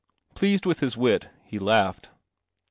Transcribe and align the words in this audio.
Pleased 0.33 0.65
with 0.65 0.79
his 0.79 0.97
wit, 0.97 1.29
he 1.43 1.59
laughed. 1.59 2.09